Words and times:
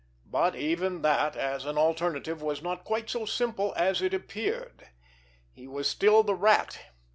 But, 0.25 0.55
even 0.55 1.03
that, 1.03 1.35
as 1.37 1.63
an 1.63 1.77
alternative, 1.77 2.41
was 2.41 2.63
not 2.63 2.83
quite 2.85 3.07
so 3.07 3.27
simple 3.27 3.71
as 3.77 4.01
it 4.01 4.15
appeared. 4.15 4.87
He 5.51 5.67
was 5.67 5.87
still 5.87 6.23
the 6.23 6.33
Rat. 6.33 6.83